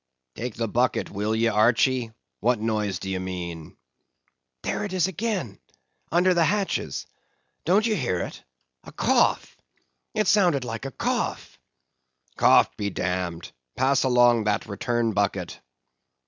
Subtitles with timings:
[0.33, 2.11] "Take the bucket, will ye, Archy?
[2.39, 3.77] what noise d'ye mean?"
[4.63, 11.59] "There it is again—under the hatches—don't you hear it—a cough—it sounded like a cough."
[12.35, 13.51] "Cough be damned!
[13.75, 15.61] Pass along that return bucket."